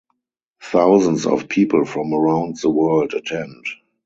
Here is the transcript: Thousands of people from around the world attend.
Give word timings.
Thousands 0.63 1.27
of 1.27 1.47
people 1.47 1.85
from 1.85 2.11
around 2.11 2.57
the 2.63 2.71
world 2.71 3.13
attend. 3.13 3.67